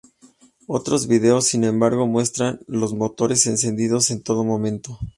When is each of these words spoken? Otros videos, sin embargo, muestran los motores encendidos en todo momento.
Otros 0.65 1.05
videos, 1.05 1.45
sin 1.45 1.63
embargo, 1.63 2.07
muestran 2.07 2.59
los 2.65 2.91
motores 2.95 3.45
encendidos 3.45 4.09
en 4.09 4.23
todo 4.23 4.43
momento. 4.43 4.97